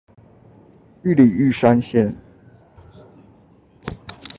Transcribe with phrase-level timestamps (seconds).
[1.03, 2.15] 玉里玉山線